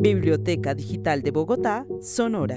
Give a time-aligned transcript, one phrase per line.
[0.00, 2.54] Biblioteca Digital de Bogotá, Sonora.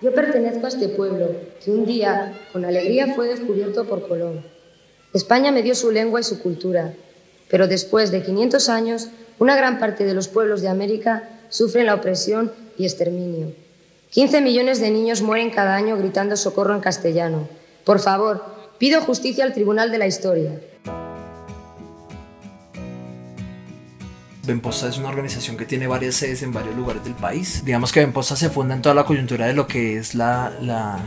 [0.00, 1.32] Yo pertenezco a este pueblo,
[1.62, 4.42] que un día, con alegría, fue descubierto por Colón.
[5.12, 6.94] España me dio su lengua y su cultura,
[7.50, 11.94] pero después de 500 años, una gran parte de los pueblos de América sufren la
[11.94, 13.52] opresión y exterminio.
[14.10, 17.48] 15 millones de niños mueren cada año gritando socorro en castellano.
[17.84, 18.44] Por favor,
[18.78, 20.60] pido justicia al Tribunal de la Historia.
[24.46, 27.64] Benposta es una organización que tiene varias sedes en varios lugares del país.
[27.64, 30.98] Digamos que Benposta se funda en toda la coyuntura de lo que es la, la,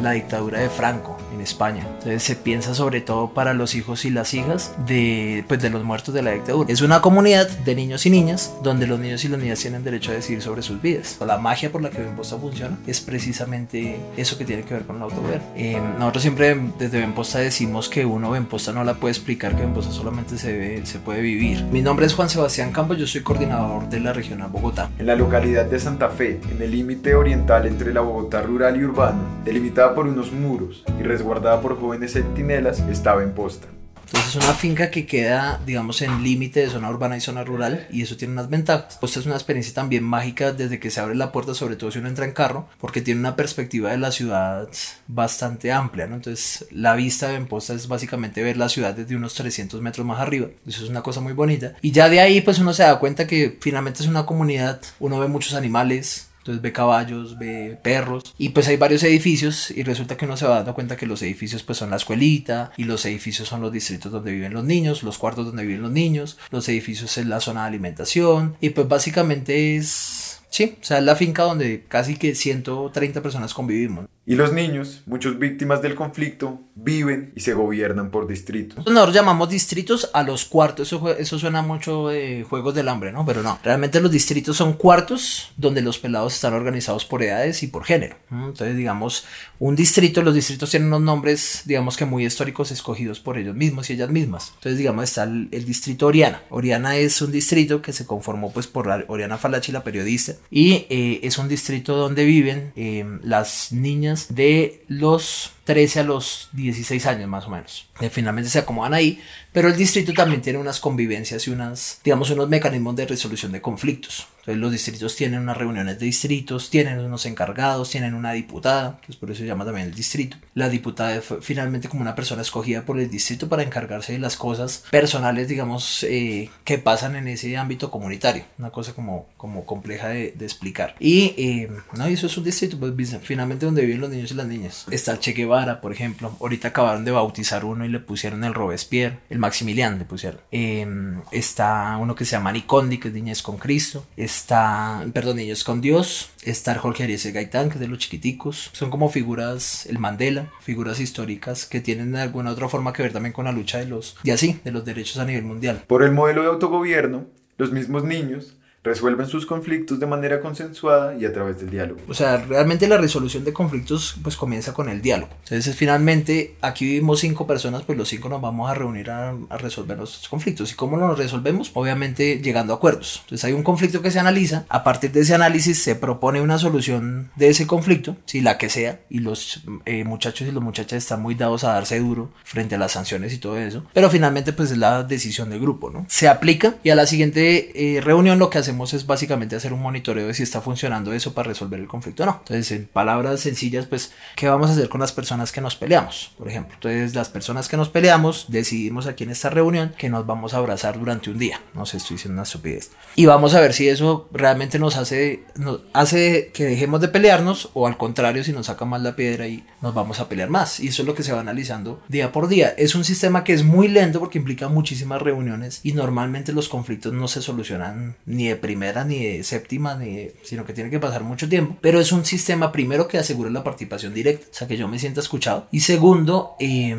[0.00, 1.13] la dictadura de Franco
[1.44, 1.86] España.
[1.98, 5.84] Entonces se piensa sobre todo para los hijos y las hijas de, pues, de los
[5.84, 6.70] muertos de la dictadura.
[6.72, 10.10] Es una comunidad de niños y niñas donde los niños y las niñas tienen derecho
[10.10, 11.18] a decidir sobre sus vidas.
[11.24, 14.96] La magia por la que Benposta funciona es precisamente eso que tiene que ver con
[14.96, 15.46] el autogobierno.
[15.56, 19.92] Eh, nosotros siempre desde Benposta decimos que uno Benposta no la puede explicar, que Benposta
[19.92, 21.64] solamente se, ve, se puede vivir.
[21.64, 24.90] Mi nombre es Juan Sebastián Campos, yo soy coordinador de la regional Bogotá.
[24.98, 28.84] En la localidad de Santa Fe, en el límite oriental entre la Bogotá rural y
[28.84, 31.02] urbana, delimitada por unos muros y
[31.34, 33.66] resguardada por jóvenes centinelas, estaba en posta.
[34.06, 37.88] Entonces es una finca que queda, digamos, en límite de zona urbana y zona rural
[37.90, 38.98] y eso tiene unas ventajas.
[38.98, 41.98] Posta es una experiencia también mágica desde que se abre la puerta, sobre todo si
[41.98, 44.68] uno entra en carro, porque tiene una perspectiva de la ciudad
[45.08, 46.16] bastante amplia, ¿no?
[46.16, 50.20] Entonces la vista de Posta es básicamente ver la ciudad desde unos 300 metros más
[50.20, 50.48] arriba.
[50.66, 51.74] Eso es una cosa muy bonita.
[51.80, 55.18] Y ya de ahí pues uno se da cuenta que finalmente es una comunidad, uno
[55.18, 58.34] ve muchos animales, entonces ve caballos, ve perros.
[58.36, 61.22] Y pues hay varios edificios y resulta que uno se va dando cuenta que los
[61.22, 65.02] edificios pues son la escuelita y los edificios son los distritos donde viven los niños,
[65.02, 68.86] los cuartos donde viven los niños, los edificios es la zona de alimentación y pues
[68.86, 70.23] básicamente es...
[70.54, 74.06] Sí, o sea, es la finca donde casi que 130 personas convivimos.
[74.26, 78.86] Y los niños, muchos víctimas del conflicto, viven y se gobiernan por distritos.
[78.86, 83.26] Nosotros llamamos distritos a los cuartos, eso, eso suena mucho de juegos del hambre, ¿no?
[83.26, 87.66] Pero no, realmente los distritos son cuartos donde los pelados están organizados por edades y
[87.66, 88.16] por género.
[88.30, 89.26] Entonces, digamos,
[89.58, 93.90] un distrito, los distritos tienen unos nombres, digamos que muy históricos escogidos por ellos mismos
[93.90, 94.52] y ellas mismas.
[94.54, 96.42] Entonces, digamos, está el, el distrito Oriana.
[96.48, 101.20] Oriana es un distrito que se conformó pues por Oriana Falachi, la periodista, y eh,
[101.22, 107.28] es un distrito donde viven eh, las niñas de los 13 a los 16 años
[107.28, 107.86] más o menos.
[108.00, 109.20] Eh, finalmente se acomodan ahí,
[109.52, 113.60] pero el distrito también tiene unas convivencias y unas, digamos, unos mecanismos de resolución de
[113.60, 114.26] conflictos.
[114.44, 119.10] Entonces los distritos tienen unas reuniones de distritos, tienen unos encargados, tienen una diputada, que
[119.10, 120.36] es por eso se llama también el distrito.
[120.52, 124.36] La diputada fue finalmente como una persona escogida por el distrito para encargarse de las
[124.36, 128.44] cosas personales, digamos, eh, que pasan en ese ámbito comunitario.
[128.58, 130.94] Una cosa como, como compleja de, de explicar.
[131.00, 132.92] Y, eh, no, y eso es un distrito, pues
[133.22, 134.84] finalmente donde viven los niños y las niñas.
[134.90, 136.36] Está el Che Guevara, por ejemplo.
[136.40, 140.40] Ahorita acabaron de bautizar uno y le pusieron el Robespierre, el Maximiliano le pusieron.
[140.50, 140.86] Eh,
[141.30, 144.06] está uno que se llama Nicondi, que es Niñez con Cristo.
[144.16, 146.30] Está, perdón, Niños con Dios.
[146.42, 148.70] Está Jorge Arias Gaitán, que es de los chiquiticos.
[148.72, 153.12] Son como figuras, el Mandela, figuras históricas que tienen de alguna otra forma que ver
[153.12, 155.84] también con la lucha de los, y así, de los derechos a nivel mundial.
[155.86, 157.26] Por el modelo de autogobierno,
[157.56, 162.00] los mismos niños resuelven sus conflictos de manera consensuada y a través del diálogo.
[162.06, 165.32] O sea, realmente la resolución de conflictos pues comienza con el diálogo.
[165.44, 169.96] Entonces, finalmente, aquí vivimos cinco personas, pues los cinco nos vamos a reunir a, resolver
[169.96, 170.72] nuestros conflictos.
[170.72, 171.70] ¿Y cómo nos resolvemos?
[171.74, 173.20] Obviamente llegando a acuerdos.
[173.24, 176.58] Entonces, hay un conflicto que se analiza, a partir de ese análisis se propone una
[176.58, 180.98] solución de ese conflicto, si la que sea, y los eh, muchachos y las muchachas
[180.98, 184.52] están muy dados a darse duro frente a las sanciones y todo eso, pero finalmente
[184.52, 186.04] pues es la decisión del grupo, ¿no?
[186.08, 189.80] Se aplica y a la siguiente eh, reunión lo que hacemos es básicamente hacer un
[189.80, 192.36] monitoreo de si está funcionando eso para resolver el conflicto o no.
[192.40, 196.32] Entonces, en palabras sencillas, pues, ¿qué vamos a hacer con las personas que nos peleamos?
[196.36, 200.26] Por ejemplo, entonces las personas que nos peleamos decidimos aquí en esta reunión que nos
[200.26, 201.60] vamos a abrazar durante un día.
[201.74, 202.90] No sé, estoy diciendo una estupidez.
[203.16, 207.70] Y vamos a ver si eso realmente nos hace, nos hace que dejemos de pelearnos
[207.74, 210.80] o al contrario, si nos saca más la piedra y nos vamos a pelear más.
[210.80, 212.74] Y eso es lo que se va analizando día por día.
[212.76, 217.12] Es un sistema que es muy lento porque implica muchísimas reuniones y normalmente los conflictos
[217.12, 220.98] no se solucionan ni de primera ni de séptima, ni de, sino que tiene que
[220.98, 221.76] pasar mucho tiempo.
[221.82, 224.98] Pero es un sistema primero que asegura la participación directa, o sea que yo me
[224.98, 225.66] sienta escuchado.
[225.70, 226.96] Y segundo, eh,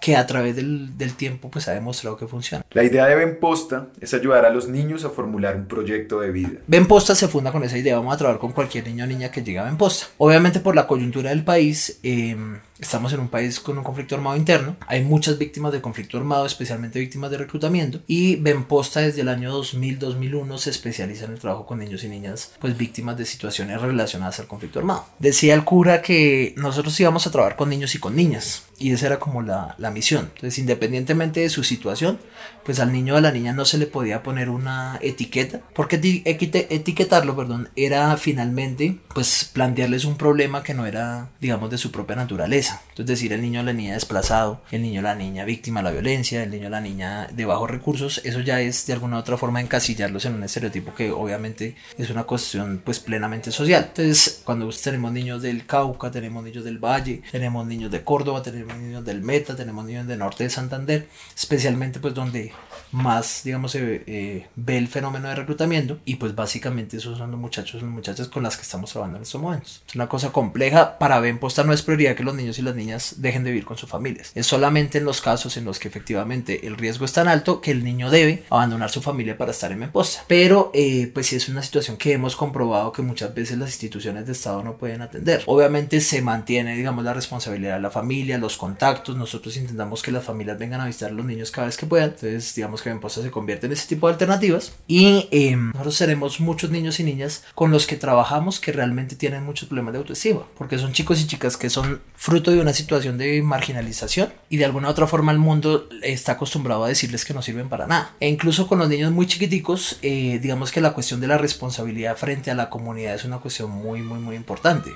[0.00, 2.64] que a través del, del, tiempo pues ha demostrado que funciona.
[2.70, 6.60] La idea de Benposta es ayudar a los niños a formular un proyecto de vida.
[6.66, 9.42] Benposta se funda con esa idea, vamos a trabajar con cualquier niño o niña que
[9.42, 10.06] llegue a Benposta.
[10.16, 12.36] Obviamente por la coyuntura del país, eh,
[12.80, 16.46] estamos en un país con un conflicto armado interno, hay muchas víctimas de conflicto armado,
[16.46, 21.66] especialmente víctimas de reclutamiento, y Benposta desde el año 2000-2001 se especializa en el trabajo
[21.66, 25.06] con niños y niñas, pues víctimas de situaciones relacionadas al conflicto armado.
[25.18, 29.06] Decía el cura que nosotros íbamos a trabajar con niños y con niñas, y esa
[29.06, 30.30] era como la, la, misión.
[30.34, 32.18] Entonces, independientemente de su situación,
[32.64, 35.96] pues al niño o a la niña no se le podía poner una etiqueta, porque
[36.24, 42.16] etiquetarlo, perdón, era finalmente pues plantearles un problema que no era, digamos, de su propia
[42.16, 42.65] naturaleza.
[42.70, 45.84] Entonces, decir el niño o la niña desplazado, el niño o la niña víctima de
[45.84, 49.16] la violencia, el niño o la niña de bajos recursos, eso ya es de alguna
[49.16, 53.86] u otra forma encasillarlos en un estereotipo que obviamente es una cuestión pues plenamente social.
[53.88, 58.66] Entonces, cuando tenemos niños del Cauca, tenemos niños del Valle, tenemos niños de Córdoba, tenemos
[58.66, 62.52] tenemos niños del Meta, tenemos niños del norte de Santander, especialmente pues donde
[62.96, 67.38] más, digamos, se eh, ve el fenómeno de reclutamiento y pues básicamente esos son los
[67.38, 69.82] muchachos y muchachas con las que estamos trabajando en estos momentos.
[69.86, 73.16] Es una cosa compleja, para Benposta no es prioridad que los niños y las niñas
[73.18, 74.32] dejen de vivir con sus familias.
[74.34, 77.70] Es solamente en los casos en los que efectivamente el riesgo es tan alto que
[77.70, 80.24] el niño debe abandonar su familia para estar en Benposta.
[80.26, 84.26] Pero eh, pues sí es una situación que hemos comprobado que muchas veces las instituciones
[84.26, 85.42] de Estado no pueden atender.
[85.46, 90.24] Obviamente se mantiene, digamos, la responsabilidad de la familia, los contactos, nosotros intentamos que las
[90.24, 93.30] familias vengan a visitar a los niños cada vez que puedan, entonces digamos que se
[93.30, 97.70] convierte en ese tipo de alternativas y em, nosotros tenemos muchos niños y niñas con
[97.70, 101.56] los que trabajamos que realmente tienen muchos problemas de autoestima, porque son chicos y chicas
[101.56, 105.38] que son fruto de una situación de marginalización y de alguna u otra forma el
[105.38, 108.14] mundo está acostumbrado a decirles que no sirven para nada.
[108.20, 112.16] E incluso con los niños muy chiquiticos, eh, digamos que la cuestión de la responsabilidad
[112.16, 114.90] frente a la comunidad es una cuestión muy, muy, muy importante.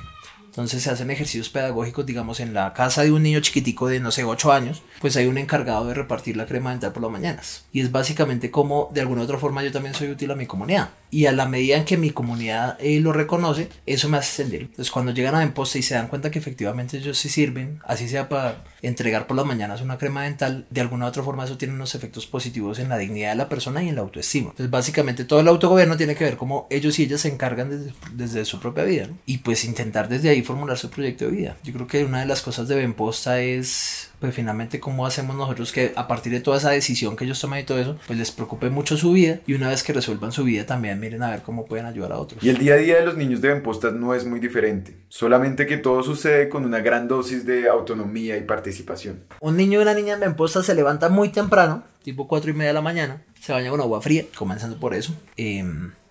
[0.51, 4.11] Entonces se hacen ejercicios pedagógicos, digamos, en la casa de un niño chiquitico de, no
[4.11, 7.65] sé, 8 años, pues hay un encargado de repartir la crema dental por las mañanas.
[7.73, 10.47] Y es básicamente como, de alguna u otra forma, yo también soy útil a mi
[10.47, 10.91] comunidad.
[11.13, 14.63] Y a la medida en que mi comunidad eh, lo reconoce, eso me hace sentir.
[14.63, 18.09] Entonces cuando llegan a Benposta y se dan cuenta que efectivamente ellos sí sirven, así
[18.09, 21.59] sea para entregar por las mañanas una crema dental, de alguna u otra forma eso
[21.59, 24.51] tiene unos efectos positivos en la dignidad de la persona y en la autoestima.
[24.51, 27.95] Entonces básicamente todo el autogobierno tiene que ver cómo ellos y ellas se encargan desde,
[28.13, 29.09] desde su propia vida.
[29.27, 31.57] Y pues intentar desde ahí formular su proyecto de vida.
[31.65, 35.73] Yo creo que una de las cosas de Benposta es pues finalmente cómo hacemos nosotros
[35.73, 38.31] que a partir de toda esa decisión que ellos toman y todo eso, pues les
[38.31, 41.43] preocupe mucho su vida y una vez que resuelvan su vida también miren a ver
[41.43, 42.43] cómo pueden ayudar a otros.
[42.45, 45.67] Y el día a día de los niños de Benposta no es muy diferente, solamente
[45.67, 49.25] que todo sucede con una gran dosis de autonomía y participación.
[49.41, 52.69] Un niño y una niña en Benposta se levanta muy temprano, tipo 4 y media
[52.69, 55.15] de la mañana, se baña con agua fría, comenzando por eso.
[55.39, 55.65] Eh,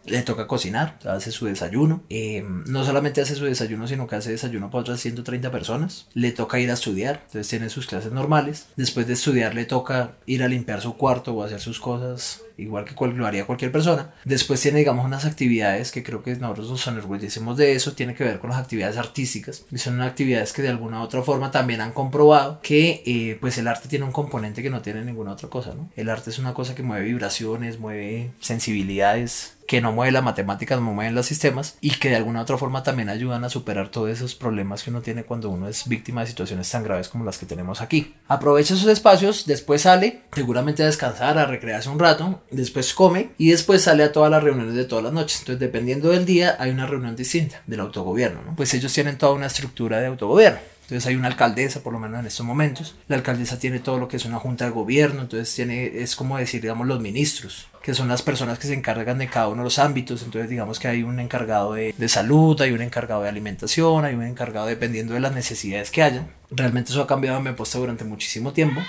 [0.06, 2.04] le toca cocinar, hace su desayuno.
[2.10, 6.08] Eh, no solamente hace su desayuno, sino que hace desayuno para otras 130 personas.
[6.14, 8.68] Le toca ir a estudiar, entonces tiene sus clases normales.
[8.76, 12.86] Después de estudiar le toca ir a limpiar su cuarto o hacer sus cosas igual
[12.86, 14.14] que cual, lo haría cualquier persona.
[14.26, 18.24] Después tiene, digamos, unas actividades que creo que nosotros nos enorgullecemos de eso, tiene que
[18.24, 19.66] ver con las actividades artísticas.
[19.72, 23.58] Y son actividades que de alguna u otra forma también han comprobado que eh, pues
[23.58, 25.90] el arte tiene un componente que no tiene ninguna otra cosa, ¿no?
[25.96, 30.76] El arte es una cosa que mueve vibraciones, mueve sensibilidades, que no mueve la matemática,
[30.76, 34.10] no mueven los sistemas y que de alguna otra forma también ayudan a superar todos
[34.10, 37.38] esos problemas que uno tiene cuando uno es víctima de situaciones tan graves como las
[37.38, 38.16] que tenemos aquí.
[38.28, 43.52] Aprovecha esos espacios, después sale seguramente a descansar, a recrearse un rato después come y
[43.52, 45.40] después sale a todas las reuniones de todas las noches.
[45.40, 48.56] Entonces, dependiendo del día, hay una reunión distinta del autogobierno, ¿no?
[48.56, 50.60] Pues ellos tienen toda una estructura de autogobierno.
[50.90, 52.96] Entonces hay una alcaldesa, por lo menos en estos momentos.
[53.08, 56.40] La alcaldesa tiene todo lo que es una junta de gobierno, entonces tiene, es como
[56.40, 59.66] decir, digamos, los ministros, que son las personas que se encargan de cada uno de
[59.66, 60.24] los ámbitos.
[60.24, 64.16] Entonces digamos que hay un encargado de, de salud, hay un encargado de alimentación, hay
[64.16, 66.34] un encargado dependiendo de las necesidades que hayan.
[66.50, 68.82] Realmente eso ha cambiado en mi puesto durante muchísimo tiempo.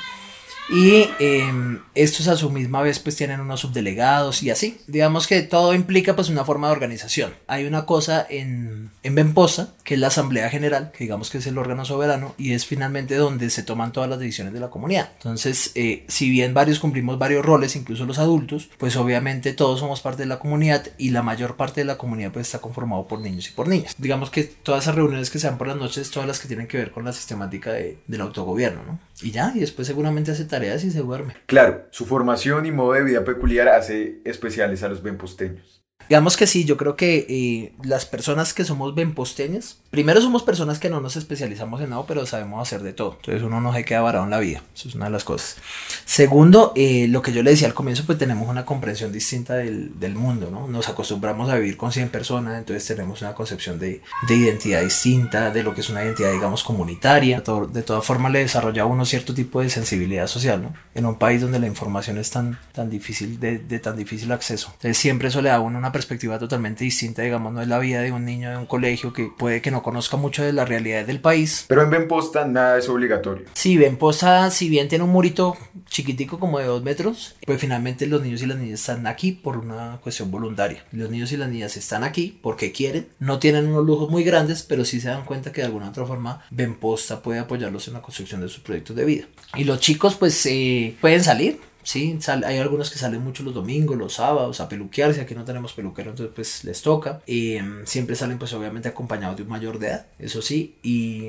[0.72, 4.78] Y em, estos a su misma vez pues tienen unos subdelegados y así.
[4.86, 7.34] Digamos que todo implica pues una forma de organización.
[7.48, 11.46] Hay una cosa en, en Benposa, que es la Asamblea General, que digamos que es
[11.46, 15.10] el órgano soberano y es finalmente donde se toman todas las decisiones de la comunidad.
[15.16, 20.00] Entonces, eh, si bien varios cumplimos varios roles, incluso los adultos, pues obviamente todos somos
[20.00, 23.20] parte de la comunidad y la mayor parte de la comunidad pues está conformado por
[23.20, 23.96] niños y por niñas.
[23.98, 26.68] Digamos que todas esas reuniones que se dan por las noches, todas las que tienen
[26.68, 28.98] que ver con la sistemática de, del autogobierno, ¿no?
[29.22, 31.34] Y ya, y después seguramente hace tareas y se duerme.
[31.46, 35.82] Claro, su formación y modo de vida peculiar hace especiales a los benposteños.
[36.08, 40.78] Digamos que sí, yo creo que eh, las personas que somos benposteñas, primero somos personas
[40.78, 43.16] que no nos especializamos en nada, pero sabemos hacer de todo.
[43.20, 44.62] Entonces uno no se queda varado en la vida.
[44.74, 45.56] Eso es una de las cosas.
[46.04, 49.98] Segundo, eh, lo que yo le decía al comienzo, pues tenemos una comprensión distinta del,
[49.98, 50.68] del, mundo, ¿no?
[50.68, 55.50] Nos acostumbramos a vivir con 100 personas, entonces tenemos una concepción de, de identidad distinta,
[55.50, 57.42] de lo que es una identidad, digamos, comunitaria.
[57.42, 60.74] Todo, de todas formas, le desarrolla a uno cierto tipo de sensibilidad social, ¿no?
[60.94, 64.68] En un país donde la información es tan, tan difícil, de, de tan difícil acceso.
[64.74, 67.78] Entonces siempre eso le da a uno una perspectiva totalmente distinta, digamos, no es la
[67.78, 70.64] vida de un niño de un colegio que puede que no conozca mucho de la
[70.64, 71.64] realidad del país.
[71.68, 73.46] Pero en Benposta nada es obligatorio.
[73.54, 75.56] Sí, Benposta, si bien tiene un murito
[75.86, 79.56] chiquitico como de dos metros, pues finalmente los niños y las niñas están aquí por
[79.56, 80.84] una cuestión voluntaria.
[80.92, 84.62] Los niños y las niñas están aquí porque quieren, no tienen unos lujos muy grandes,
[84.62, 88.02] pero sí se dan cuenta que de alguna otra forma Benposta puede apoyarlos en la
[88.02, 89.24] construcción de sus proyectos de vida.
[89.56, 93.96] Y los chicos pues eh, pueden salir, Sí, hay algunos que salen mucho los domingos,
[93.96, 95.20] los sábados a peluquearse.
[95.20, 97.20] Aquí no tenemos peluquero, entonces pues les toca.
[97.26, 100.76] Em, siempre salen pues obviamente acompañados de un mayor de edad, eso sí.
[100.82, 101.28] Y,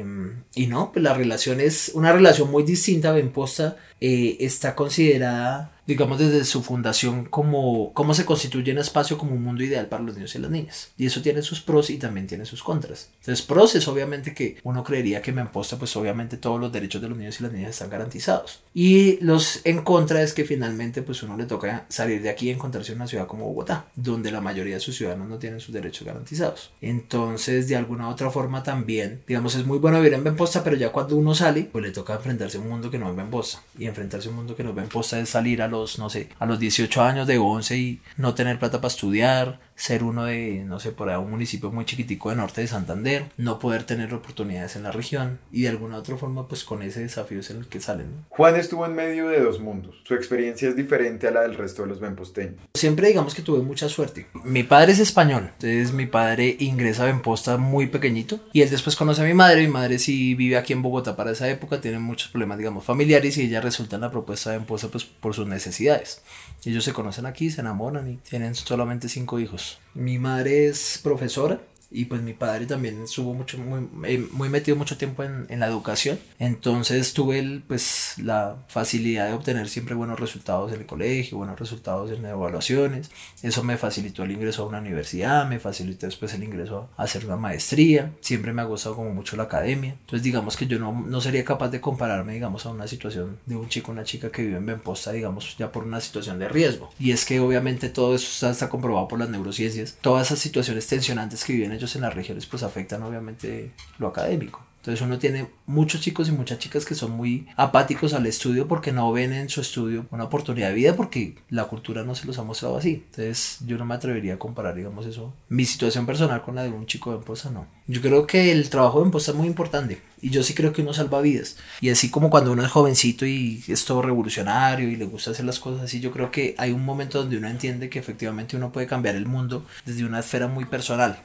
[0.55, 3.11] y no, pues la relación es una relación muy distinta.
[3.11, 9.33] Benposta eh, está considerada digamos, desde su fundación, como cómo se constituye un espacio como
[9.33, 10.91] un mundo ideal para los niños y las niñas.
[10.97, 13.09] Y eso tiene sus pros y también tiene sus contras.
[13.19, 17.01] Entonces, pros es obviamente que uno creería que en Memposta, pues obviamente todos los derechos
[17.01, 18.61] de los niños y las niñas están garantizados.
[18.73, 22.51] Y los en contra es que finalmente, pues uno le toca salir de aquí y
[22.51, 25.73] encontrarse en una ciudad como Bogotá, donde la mayoría de sus ciudadanos no tienen sus
[25.73, 26.71] derechos garantizados.
[26.81, 30.75] Entonces, de alguna u otra forma también, digamos, es muy bueno vivir en Benposta, pero
[30.75, 33.63] ya cuando uno sale, pues le toca enfrentarse a un mundo que no es Benposta.
[33.77, 36.29] Y enfrentarse a un mundo que no es Benposta es salir a los no sé,
[36.37, 40.63] a los 18 años de 11 y no tener plata para estudiar, ser uno de,
[40.63, 44.13] no sé, por ahí un municipio muy chiquitico de norte de Santander, no poder tener
[44.13, 47.57] oportunidades en la región y de alguna otra forma pues con ese desafío es en
[47.57, 48.05] el que salen.
[48.29, 51.81] Juan estuvo en medio de dos mundos, su experiencia es diferente a la del resto
[51.81, 52.61] de los benposteños.
[52.75, 54.27] Siempre digamos que tuve mucha suerte.
[54.43, 58.95] Mi padre es español, entonces mi padre ingresa a Benposta muy pequeñito y él después
[58.95, 61.97] conoce a mi madre, mi madre sí vive aquí en Bogotá para esa época, tiene
[61.97, 65.47] muchos problemas digamos familiares y ella resulta en la propuesta de Benposta pues por sus
[65.47, 66.21] necesidades.
[66.65, 69.70] Ellos se conocen aquí, se enamoran y tienen solamente cinco hijos.
[69.93, 71.61] Mi madre es profesora
[71.91, 75.59] y pues mi padre también estuvo mucho, muy, eh, muy metido mucho tiempo en, en,
[75.59, 76.17] la educación.
[76.39, 81.59] Entonces tuve el, pues la facilidad de obtener siempre buenos resultados en el colegio, buenos
[81.59, 83.11] resultados en evaluaciones.
[83.43, 87.25] Eso me facilitó el ingreso a una universidad, me facilitó después el ingreso a hacer
[87.25, 88.13] una maestría.
[88.21, 89.91] Siempre me ha gustado como mucho la academia.
[89.99, 93.57] Entonces digamos que yo no, no sería capaz de compararme, digamos, a una situación de
[93.57, 96.89] un chico, una chica que vive en Benposta, digamos, ya por una situación de riesgo.
[96.99, 99.97] Y es que obviamente todo eso está, está comprobado por las neurociencias.
[99.99, 104.65] Todas esas situaciones tensionantes que viven en las regiones pues afectan obviamente lo académico.
[104.81, 108.91] Entonces uno tiene muchos chicos y muchas chicas que son muy apáticos al estudio porque
[108.91, 112.39] no ven en su estudio una oportunidad de vida porque la cultura no se los
[112.39, 113.05] ha mostrado así.
[113.11, 116.69] Entonces yo no me atrevería a comparar, digamos, eso, mi situación personal con la de
[116.69, 117.67] un chico de Emposa, no.
[117.85, 120.81] Yo creo que el trabajo de Emposa es muy importante y yo sí creo que
[120.81, 121.57] uno salva vidas.
[121.79, 125.45] Y así como cuando uno es jovencito y es todo revolucionario y le gusta hacer
[125.45, 128.71] las cosas así, yo creo que hay un momento donde uno entiende que efectivamente uno
[128.71, 131.19] puede cambiar el mundo desde una esfera muy personal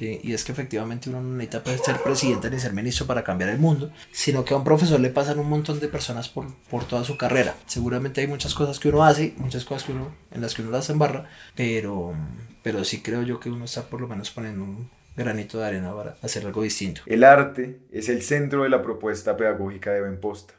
[0.00, 3.50] y es que efectivamente uno no necesita pues, ser presidente ni ser ministro para cambiar
[3.50, 6.84] el mundo, sino que a un profesor le pasan un montón de personas por, por
[6.84, 7.54] toda su carrera.
[7.66, 10.70] Seguramente hay muchas cosas que uno hace, muchas cosas que uno, en las que uno
[10.70, 12.14] las embarra, pero,
[12.62, 15.94] pero sí creo yo que uno está por lo menos poniendo un granito de arena
[15.94, 17.02] para hacer algo distinto.
[17.06, 20.54] El arte es el centro de la propuesta pedagógica de Benposta.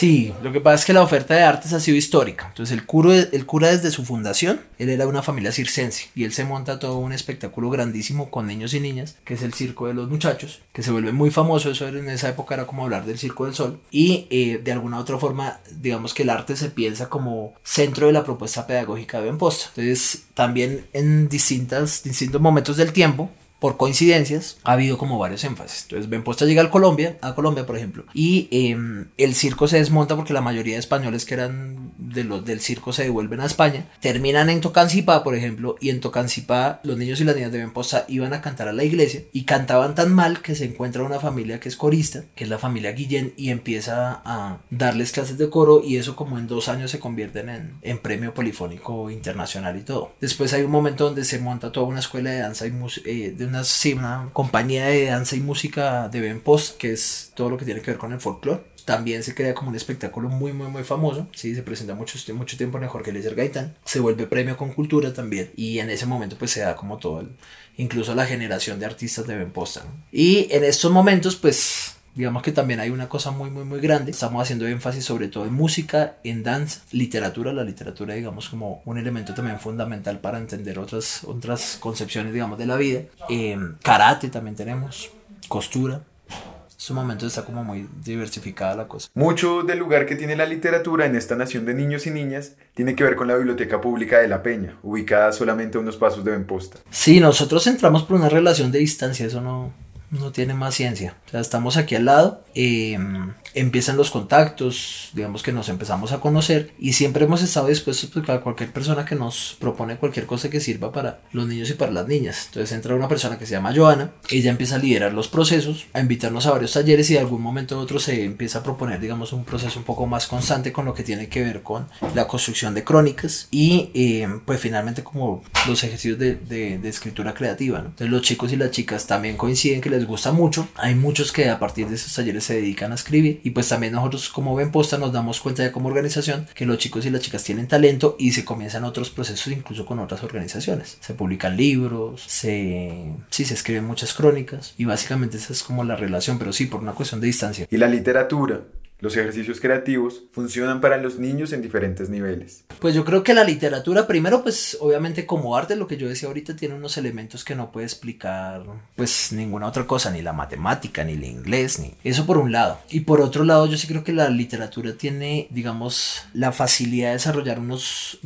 [0.00, 2.46] Sí, lo que pasa es que la oferta de artes ha sido histórica.
[2.48, 6.32] Entonces el cura, el cura desde su fundación, él era una familia circense y él
[6.32, 9.92] se monta todo un espectáculo grandísimo con niños y niñas, que es el Circo de
[9.92, 13.18] los Muchachos, que se vuelve muy famoso, eso en esa época era como hablar del
[13.18, 17.10] Circo del Sol, y eh, de alguna otra forma, digamos que el arte se piensa
[17.10, 19.66] como centro de la propuesta pedagógica de Benposta.
[19.76, 23.28] Entonces también en distintas, distintos momentos del tiempo,
[23.60, 25.82] por coincidencias, ha habido como varios énfasis.
[25.82, 30.16] Entonces, Benposta llega a Colombia, a Colombia, por ejemplo, y em, el circo se desmonta
[30.16, 33.86] porque la mayoría de españoles que eran de los del circo se devuelven a España,
[34.00, 38.06] terminan en Tocancipá, por ejemplo, y en Tocancipá los niños y las niñas de Benposta
[38.08, 41.60] iban a cantar a la iglesia y cantaban tan mal que se encuentra una familia
[41.60, 45.82] que es corista, que es la familia Guillén, y empieza a darles clases de coro
[45.84, 50.14] y eso como en dos años se convierten en, en premio polifónico internacional y todo.
[50.20, 52.72] Después hay un momento donde se monta toda una escuela de danza y
[53.04, 57.32] eh, de una, sí, una compañía de danza y música de Ben Post, que es
[57.34, 58.62] todo lo que tiene que ver con el folclore.
[58.84, 61.28] También se crea como un espectáculo muy, muy, muy famoso.
[61.34, 63.76] Sí, se presenta mucho, mucho tiempo en el Jorge Gaitán.
[63.84, 65.50] Se vuelve premio con cultura también.
[65.54, 67.28] Y en ese momento, pues se da como todo, el,
[67.76, 69.82] incluso la generación de artistas de Ben Posta.
[70.10, 74.10] Y en estos momentos, pues Digamos que también hay una cosa muy, muy, muy grande.
[74.10, 77.52] Estamos haciendo énfasis sobre todo en música, en danza, literatura.
[77.52, 82.66] La literatura, digamos, como un elemento también fundamental para entender otras, otras concepciones, digamos, de
[82.66, 83.02] la vida.
[83.28, 85.10] Eh, karate también tenemos,
[85.48, 86.02] costura.
[86.28, 89.08] En estos momentos está como muy diversificada la cosa.
[89.14, 92.96] Mucho del lugar que tiene la literatura en esta nación de niños y niñas tiene
[92.96, 96.30] que ver con la Biblioteca Pública de La Peña, ubicada solamente a unos pasos de
[96.30, 96.78] Benposta.
[96.90, 99.74] Sí, nosotros entramos por una relación de distancia, eso no,
[100.10, 101.16] no tiene más ciencia.
[101.26, 106.20] O sea, estamos aquí al lado, em, empiezan los contactos, digamos que nos empezamos a
[106.20, 110.50] conocer y siempre hemos estado dispuestos pues, a cualquier persona que nos propone cualquier cosa
[110.50, 112.46] que sirva para los niños y para las niñas.
[112.46, 116.00] Entonces entra una persona que se llama Joana, ella empieza a liderar los procesos, a
[116.00, 119.32] invitarnos a varios talleres y de algún momento u otro se empieza a proponer, digamos,
[119.32, 122.74] un proceso un poco más constante con lo que tiene que ver con la construcción
[122.74, 127.78] de crónicas y em, pues finalmente como los ejercicios de, de, escritura creativa.
[127.78, 127.86] ¿no?
[127.86, 130.68] Entonces los chicos y las chicas también coinciden que les gusta mucho.
[130.74, 133.92] Hay muchos que a partir de esos talleres se dedican a escribir y pues también
[133.92, 137.22] nosotros como ven posta nos damos cuenta de como organización que los chicos y las
[137.22, 140.98] chicas tienen talento y se comienzan otros procesos incluso con otras organizaciones.
[141.00, 145.96] Se publican libros, se, sí, se escriben muchas crónicas y básicamente esa es como la
[145.96, 147.66] relación, pero sí, por una cuestión de distancia.
[147.70, 148.62] Y la literatura,
[149.00, 152.64] los ejercicios creativos funcionan para los niños en diferentes niveles.
[152.80, 156.28] Pues yo creo que la literatura, primero, pues obviamente como arte, lo que yo decía
[156.28, 158.64] ahorita, tiene unos elementos que no puede explicar
[158.96, 162.78] pues ninguna otra cosa, ni la matemática, ni el inglés, ni eso por un lado.
[162.90, 167.14] Y por otro lado, yo sí creo que la literatura tiene, digamos, la facilidad de
[167.14, 168.18] desarrollar unos.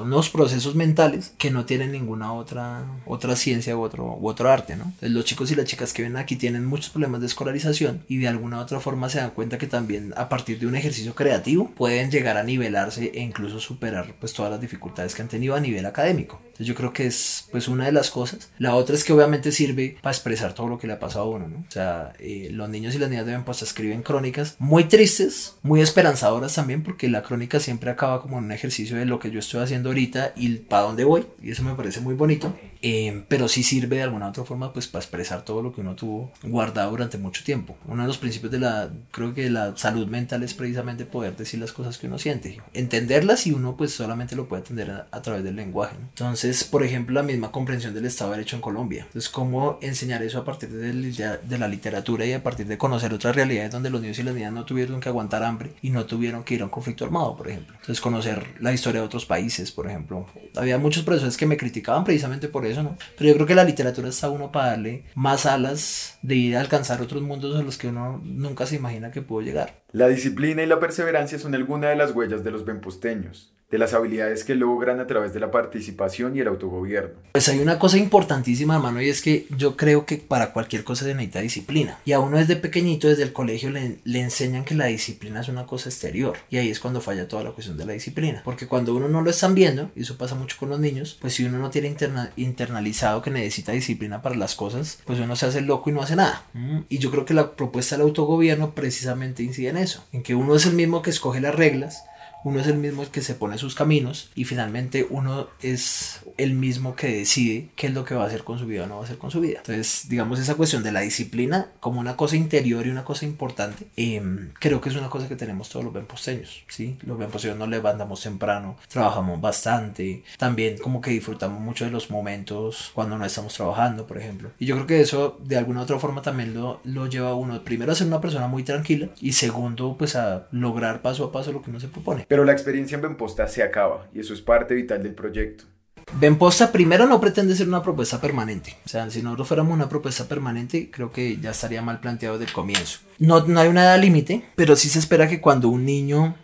[0.00, 4.76] Unos procesos mentales que no tienen ninguna otra, otra ciencia u otro, u otro arte,
[4.76, 4.84] ¿no?
[4.84, 8.18] Entonces, los chicos y las chicas que ven aquí tienen muchos problemas de escolarización y
[8.18, 11.70] de alguna otra forma se dan cuenta que también a partir de un ejercicio creativo
[11.70, 15.60] pueden llegar a nivelarse e incluso superar pues todas las dificultades que han tenido a
[15.60, 16.40] nivel académico.
[16.44, 18.50] Entonces yo creo que es pues una de las cosas.
[18.58, 21.36] La otra es que obviamente sirve para expresar todo lo que le ha pasado a
[21.36, 21.58] uno, ¿no?
[21.60, 25.80] O sea, eh, los niños y las niñas deben pues escriben crónicas muy tristes, muy
[25.80, 29.38] esperanzadoras también porque la crónica siempre acaba como en un ejercicio de lo que yo
[29.38, 32.52] estoy haciendo ahorita y para dónde voy y eso me parece muy bonito.
[32.82, 35.94] Eh, pero sí sirve de alguna otra forma pues para expresar todo lo que uno
[35.94, 37.76] tuvo guardado durante mucho tiempo.
[37.86, 41.60] Uno de los principios de la, creo que la salud mental es precisamente poder decir
[41.60, 45.44] las cosas que uno siente, entenderlas y uno pues solamente lo puede entender a, través
[45.44, 45.96] del lenguaje.
[46.00, 49.04] Entonces, por ejemplo, la misma comprensión del Estado de Derecho en Colombia.
[49.06, 53.12] Entonces, cómo enseñar eso a partir de, de la literatura y a partir de conocer
[53.12, 56.06] otras realidades donde los niños y las niñas no tuvieron que aguantar hambre y no
[56.06, 57.74] tuvieron que ir a un conflicto armado, por ejemplo.
[57.74, 60.26] Entonces, conocer la historia de otros países, por ejemplo.
[60.56, 64.08] Había muchos profesores que me criticaban precisamente por eso, Pero yo creo que la literatura
[64.08, 67.88] está uno para darle más alas de ir a alcanzar otros mundos a los que
[67.88, 69.82] uno nunca se imagina que pudo llegar.
[69.92, 73.94] La disciplina y la perseverancia son algunas de las huellas de los benposteños de las
[73.94, 77.14] habilidades que logran a través de la participación y el autogobierno.
[77.32, 81.04] Pues hay una cosa importantísima, hermano, y es que yo creo que para cualquier cosa
[81.04, 81.98] se necesita disciplina.
[82.04, 85.66] Y a uno desde pequeñito, desde el colegio, le, enseñan que la disciplina es una
[85.66, 86.36] cosa exterior.
[86.50, 88.42] Y ahí es cuando falla toda la cuestión de la disciplina.
[88.44, 91.34] Porque cuando uno no lo están viendo, y eso pasa mucho con los niños, pues
[91.34, 91.94] si uno no tiene
[92.36, 96.16] internalizado que necesita disciplina para las cosas, pues uno se hace loco y no hace
[96.16, 96.44] nada.
[96.54, 96.80] Mm.
[96.88, 100.56] Y yo creo que la propuesta del autogobierno precisamente incide en eso, en que uno
[100.56, 102.02] es el mismo que escoge las reglas,
[102.44, 106.96] uno es el mismo que se pone sus caminos y finalmente uno es el mismo
[106.96, 109.02] que decide qué es lo que va a hacer con su vida o no va
[109.02, 109.58] a hacer con su vida.
[109.58, 113.86] Entonces, digamos, esa cuestión de la disciplina como una cosa interior y una cosa importante,
[113.96, 116.96] em, creo que es una cosa que tenemos todos los benposteños, ¿sí?
[117.02, 122.90] Los benposteños nos levantamos temprano, trabajamos bastante, también como que disfrutamos mucho de los momentos
[122.94, 124.50] cuando no estamos trabajando, por ejemplo.
[124.58, 127.34] Y yo creo que eso de alguna u otra forma también lo, lo lleva a
[127.34, 131.32] uno, primero a ser una persona muy tranquila y segundo, pues a lograr paso a
[131.32, 132.26] paso lo que uno se propone.
[132.30, 135.64] Pero la experiencia en Benposta se acaba y eso es parte vital del proyecto.
[136.12, 138.76] Benposta primero no pretende ser una propuesta permanente.
[138.86, 142.50] O sea, si nosotros fuéramos una propuesta permanente, creo que ya estaría mal planteado desde
[142.50, 143.00] el comienzo.
[143.18, 146.36] No, no hay una edad límite, pero sí se espera que cuando un niño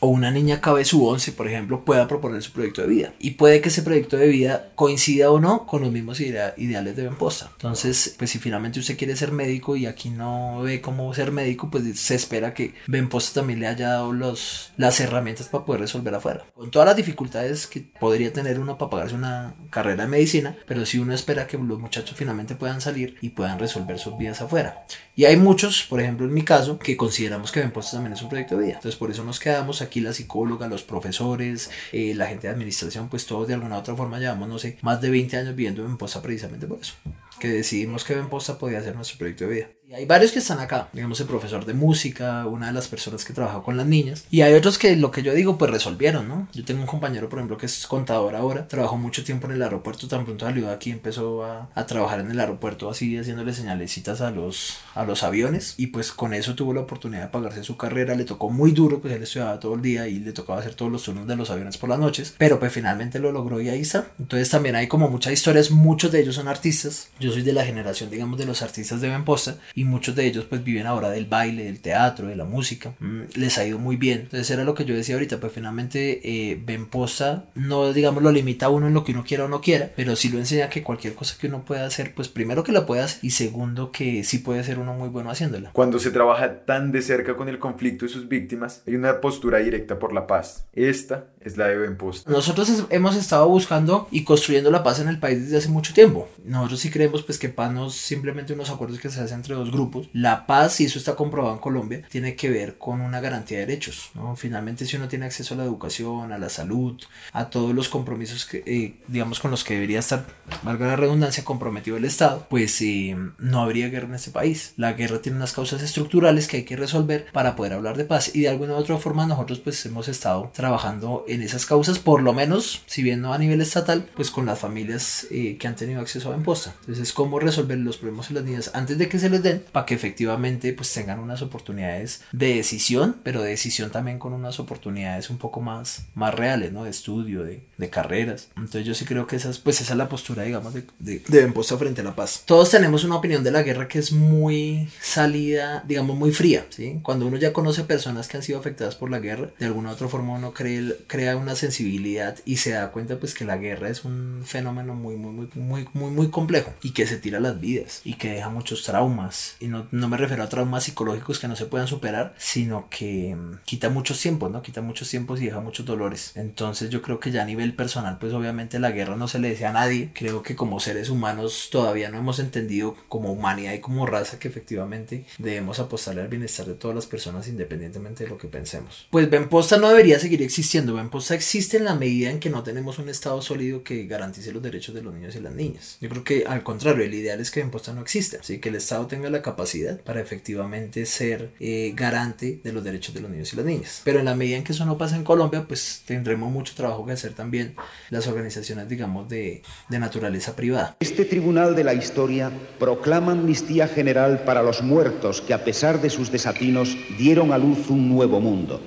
[0.00, 3.12] o una niña acabe su once, por ejemplo, pueda proponer su proyecto de vida.
[3.18, 7.02] Y puede que ese proyecto de vida coincida o no con los mismos ideales de
[7.02, 7.50] Benposta.
[7.52, 11.70] Entonces, pues si finalmente usted quiere ser médico y aquí no ve cómo ser médico,
[11.70, 16.14] pues se espera que Benposta también le haya dado los, las herramientas para poder resolver
[16.14, 16.46] afuera.
[16.54, 20.86] Con todas las dificultades que podría tener uno para pagarse una carrera de medicina, pero
[20.86, 24.84] si uno espera que los muchachos finalmente puedan salir y puedan resolver sus vidas afuera.
[25.14, 28.30] Y hay muchos, por ejemplo en mi caso, que consideramos que Benposta también es un
[28.30, 28.74] proyecto de vida.
[28.76, 32.54] Entonces por eso nos quedamos aquí aquí la psicóloga, los profesores, eh, la gente de
[32.54, 35.56] administración, pues todos de alguna u otra forma llevamos, no sé, más de 20 años
[35.56, 36.94] viviendo en Posta precisamente por eso,
[37.40, 39.68] que decidimos que Benposta podía ser nuestro proyecto de vida.
[39.90, 43.24] Y hay varios que están acá, digamos el profesor de música, una de las personas
[43.24, 44.24] que trabaja con las niñas.
[44.30, 46.46] Y hay otros que lo que yo digo, pues resolvieron, ¿no?
[46.52, 49.62] Yo tengo un compañero, por ejemplo, que es contador ahora, trabajó mucho tiempo en el
[49.62, 54.20] aeropuerto, tan pronto salió aquí, empezó a, a trabajar en el aeropuerto así, haciéndole señalecitas
[54.20, 55.74] a los, a los aviones.
[55.76, 59.00] Y pues con eso tuvo la oportunidad de pagarse su carrera, le tocó muy duro,
[59.00, 61.50] pues él estudiaba todo el día y le tocaba hacer todos los turnos de los
[61.50, 62.36] aviones por las noches.
[62.38, 64.06] Pero pues finalmente lo logró y ahí está.
[64.20, 67.08] Entonces también hay como muchas historias, muchos de ellos son artistas.
[67.18, 70.44] Yo soy de la generación, digamos, de los artistas de Benposta y muchos de ellos
[70.44, 72.92] pues viven ahora del baile, del teatro, de la música.
[73.00, 74.20] Mm, les ha ido muy bien.
[74.20, 78.66] Entonces era lo que yo decía ahorita, pues finalmente eh, Benposta no, digamos, lo limita
[78.66, 80.82] a uno en lo que uno quiera o no quiera, pero sí lo enseña que
[80.82, 84.22] cualquier cosa que uno pueda hacer, pues primero que la pueda hacer y segundo que
[84.22, 85.70] sí puede ser uno muy bueno haciéndola.
[85.72, 89.60] Cuando se trabaja tan de cerca con el conflicto y sus víctimas, hay una postura
[89.60, 90.66] directa por la paz.
[90.74, 92.30] Esta es la de Benposta.
[92.30, 96.28] Nosotros hemos estado buscando y construyendo la paz en el país desde hace mucho tiempo.
[96.44, 99.54] Nosotros sí creemos pues que paz no es simplemente unos acuerdos que se hacen entre
[99.54, 100.08] dos grupos.
[100.12, 103.66] La paz, y eso está comprobado en Colombia, tiene que ver con una garantía de
[103.66, 104.10] derechos.
[104.14, 104.36] ¿no?
[104.36, 107.00] Finalmente si uno tiene acceso a la educación, a la salud,
[107.32, 110.26] a todos los compromisos que, eh, digamos, con los que debería estar,
[110.62, 114.74] valga la redundancia, comprometido el Estado, pues eh, no habría guerra en este país.
[114.76, 118.34] La guerra tiene unas causas estructurales que hay que resolver para poder hablar de paz
[118.34, 122.22] y de alguna u otra forma nosotros pues hemos estado trabajando en esas causas, por
[122.22, 125.76] lo menos, si bien no a nivel estatal, pues con las familias eh, que han
[125.76, 126.74] tenido acceso a imposta.
[126.80, 129.86] Entonces, cómo resolver los problemas de las niñas antes de que se les den para
[129.86, 135.30] que efectivamente pues tengan unas oportunidades de decisión, pero de decisión también con unas oportunidades
[135.30, 136.84] un poco más, más reales, ¿no?
[136.84, 138.48] De estudio, de, de carreras.
[138.56, 141.42] Entonces yo sí creo que esas, pues esa es la postura, digamos, de, de, de
[141.42, 142.42] imposta frente a la paz.
[142.44, 146.98] Todos tenemos una opinión de la guerra que es muy salida, digamos, muy fría, ¿sí?
[147.02, 149.92] Cuando uno ya conoce personas que han sido afectadas por la guerra, de alguna u
[149.92, 153.90] otra forma uno cree, crea una sensibilidad y se da cuenta pues que la guerra
[153.90, 157.60] es un fenómeno muy, muy, muy, muy, muy, muy complejo y que se tira las
[157.60, 159.56] vidas y que deja muchos traumas.
[159.60, 163.36] Y no, no me refiero a traumas psicológicos que no se puedan superar, sino que
[163.36, 164.62] mm, quita muchos tiempos, ¿no?
[164.62, 166.32] Quita muchos tiempos y deja muchos dolores.
[166.36, 169.50] Entonces yo creo que ya a nivel personal, pues obviamente la guerra no se le
[169.50, 170.12] desea a nadie.
[170.14, 174.48] Creo que como seres humanos todavía no hemos entendido como humanidad y como raza que
[174.48, 179.06] efectivamente debemos apostarle al bienestar de todas las personas independientemente de lo que pensemos.
[179.10, 180.70] Pues Benposta no debería seguir existiendo.
[181.10, 184.62] Benposta existe en la medida en que no tenemos un Estado sólido que garantice los
[184.62, 185.98] derechos de los niños y las niñas.
[186.00, 188.36] Yo creo que al contrario, el ideal es que Benposta no exista.
[188.38, 193.12] Así que el Estado tenga la capacidad para efectivamente ser eh, garante de los derechos
[193.12, 194.02] de los niños y las niñas.
[194.04, 197.04] Pero en la medida en que eso no pasa en Colombia, pues tendremos mucho trabajo
[197.04, 197.74] que hacer también
[198.10, 200.96] las organizaciones, digamos, de, de naturaleza privada.
[201.00, 206.08] Este tribunal de la historia proclama amnistía general para los muertos que a pesar de
[206.08, 208.80] sus desatinos dieron a luz un nuevo mundo.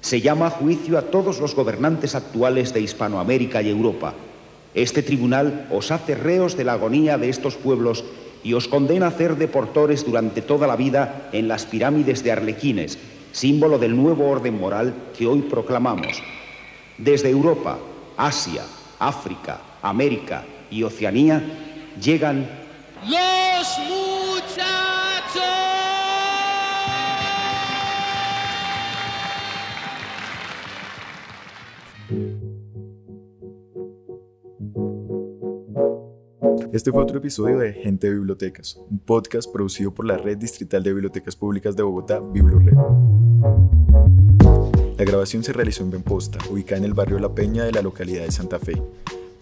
[0.00, 4.14] Se llama juicio a todos los gobernantes actuales de Hispanoamérica y Europa.
[4.74, 8.04] Este tribunal os hace reos de la agonía de estos pueblos
[8.44, 12.98] y os condena a ser deportores durante toda la vida en las pirámides de Arlequines,
[13.32, 16.22] símbolo del nuevo orden moral que hoy proclamamos.
[16.96, 17.78] Desde Europa,
[18.16, 18.62] Asia,
[18.98, 21.42] África, América y Oceanía
[22.00, 22.48] llegan
[23.06, 24.27] los
[36.72, 40.82] Este fue otro episodio de Gente de Bibliotecas, un podcast producido por la Red Distrital
[40.82, 42.78] de Bibliotecas Públicas de Bogotá, BibloRed.
[44.96, 48.24] La grabación se realizó en Benposta, ubicada en el barrio La Peña de la localidad
[48.24, 48.82] de Santa Fe.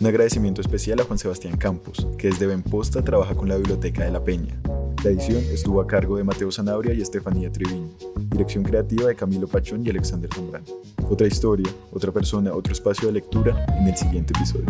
[0.01, 4.11] Un agradecimiento especial a Juan Sebastián Campos, que desde Benposta trabaja con la Biblioteca de
[4.11, 4.61] La Peña.
[5.05, 7.93] La edición estuvo a cargo de Mateo Sanabria y Estefanía Triviño.
[8.29, 10.67] Dirección creativa de Camilo Pachón y Alexander Zambrano.
[11.09, 14.67] Otra historia, otra persona, otro espacio de lectura en el siguiente episodio.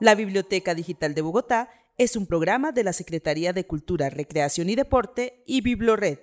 [0.00, 4.74] La Biblioteca Digital de Bogotá es un programa de la Secretaría de Cultura, Recreación y
[4.74, 6.18] Deporte y BibloRed.